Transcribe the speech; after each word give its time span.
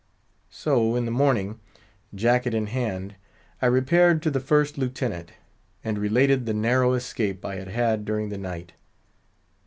So 0.49 0.95
in 0.95 1.05
the 1.05 1.11
morning, 1.11 1.59
jacket 2.15 2.55
in 2.55 2.65
hand, 2.65 3.13
I 3.61 3.67
repaired 3.67 4.23
to 4.23 4.31
the 4.31 4.39
First 4.39 4.75
Lieutenant, 4.75 5.33
and 5.83 5.99
related 5.99 6.47
the 6.47 6.55
narrow 6.55 6.93
escape 6.93 7.45
I 7.45 7.57
had 7.57 7.67
had 7.67 8.03
during 8.03 8.29
the 8.29 8.37
night. 8.39 8.73